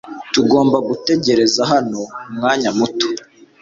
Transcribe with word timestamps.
Tugomba 0.33 0.77
gutegereza 0.89 1.61
hano 1.71 1.99
umwanya 2.29 2.69
muto. 2.77 3.07